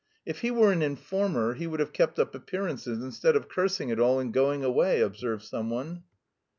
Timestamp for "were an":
0.49-0.81